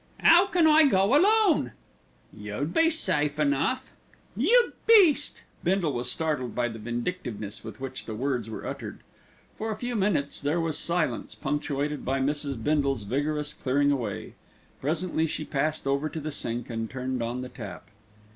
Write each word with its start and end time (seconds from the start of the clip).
"'Ow 0.23 0.47
can 0.51 0.65
I 0.65 0.85
go 0.85 1.15
alone?" 1.15 1.73
"You'd 2.35 2.73
be 2.73 2.89
safe 2.89 3.39
enough." 3.39 3.91
"You 4.35 4.73
beast!" 4.87 5.43
Bindle 5.63 5.93
was 5.93 6.09
startled 6.09 6.55
by 6.55 6.69
the 6.69 6.79
vindictiveness 6.79 7.63
with 7.63 7.79
which 7.79 8.05
the 8.05 8.15
words 8.15 8.49
were 8.49 8.65
uttered. 8.65 9.01
For 9.59 9.69
a 9.69 9.75
few 9.75 9.95
minutes 9.95 10.41
there 10.41 10.59
was 10.59 10.79
silence, 10.79 11.35
punctuated 11.35 12.03
by 12.03 12.19
Mrs. 12.19 12.63
Bindle's 12.63 13.03
vigorous 13.03 13.53
clearing 13.53 13.91
away. 13.91 14.33
Presently 14.81 15.27
she 15.27 15.45
passed 15.45 15.85
over 15.85 16.09
to 16.09 16.19
the 16.19 16.31
sink 16.31 16.71
and 16.71 16.89
turned 16.89 17.21
on 17.21 17.41
the 17.41 17.49
tap. 17.49 17.87